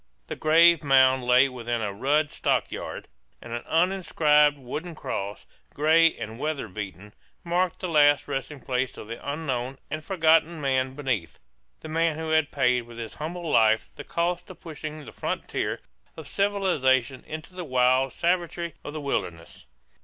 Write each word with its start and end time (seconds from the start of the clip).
The 0.25 0.35
grave 0.35 0.83
mound 0.83 1.25
lay 1.25 1.47
within 1.47 1.79
a 1.83 1.93
rude 1.93 2.31
stockade; 2.31 3.07
and 3.39 3.53
an 3.53 3.61
uninscribed 3.67 4.57
wooden 4.57 4.95
cross, 4.95 5.45
gray 5.75 6.17
and 6.17 6.39
weather 6.39 6.67
beaten, 6.67 7.13
marked 7.43 7.81
the 7.81 7.87
last 7.87 8.27
resting 8.27 8.61
place 8.61 8.97
of 8.97 9.07
the 9.07 9.21
unknown 9.23 9.77
and 9.91 10.03
forgotten 10.03 10.59
man 10.59 10.95
beneath, 10.95 11.39
the 11.81 11.87
man 11.87 12.17
who 12.17 12.29
had 12.31 12.49
paid 12.51 12.87
with 12.87 12.97
his 12.97 13.13
humble 13.13 13.47
life 13.47 13.91
the 13.95 14.03
cost 14.03 14.49
of 14.49 14.59
pushing 14.59 15.05
the 15.05 15.11
frontier 15.11 15.81
of 16.17 16.27
civilization 16.27 17.23
into 17.27 17.53
the 17.53 17.63
wild 17.63 18.11
savagery 18.11 18.73
of 18.83 18.93
the 18.93 19.01
wilderness. 19.01 19.67